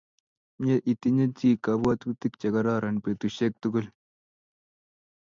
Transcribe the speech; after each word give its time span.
Mye 0.59 0.75
itinye 0.91 1.25
chi 1.37 1.49
kapwotutik 1.63 2.33
chekororon 2.39 2.95
petusyek 3.03 3.53
tukul 3.61 3.85